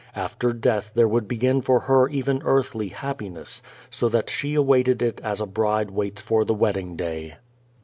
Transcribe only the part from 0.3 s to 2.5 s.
death there would begin for her even